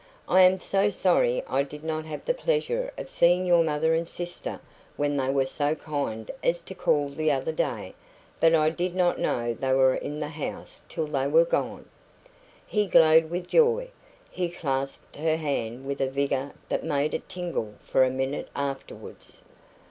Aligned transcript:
I 0.27 0.41
am 0.41 0.57
so 0.57 0.89
sorry 0.89 1.43
I 1.47 1.61
did 1.61 1.83
not 1.83 2.05
have 2.05 2.25
the 2.25 2.33
pleasure 2.33 2.91
of 2.97 3.07
seeing 3.07 3.45
your 3.45 3.63
mother 3.63 3.93
and 3.93 4.09
sister 4.09 4.59
when 4.97 5.15
they 5.15 5.29
were 5.29 5.45
so 5.45 5.75
kind 5.75 6.31
as 6.43 6.59
to 6.63 6.73
call 6.73 7.07
the 7.09 7.29
other 7.31 7.51
day; 7.51 7.93
but 8.39 8.55
I 8.55 8.71
did 8.71 8.95
not 8.95 9.19
know 9.19 9.53
they 9.53 9.73
were 9.73 9.93
in 9.93 10.19
the 10.19 10.29
house 10.29 10.81
till 10.89 11.05
they 11.05 11.27
were 11.27 11.45
gone." 11.45 11.87
He 12.65 12.87
glowed 12.87 13.29
with 13.29 13.47
joy. 13.47 13.89
He 14.31 14.49
clasped 14.49 15.17
her 15.17 15.37
hand 15.37 15.85
with 15.85 16.01
a 16.01 16.09
vigour 16.09 16.53
that 16.67 16.83
made 16.83 17.13
it 17.13 17.29
tingle 17.29 17.75
for 17.85 18.03
a 18.03 18.09
minute 18.09 18.49
afterwards. 18.55 19.43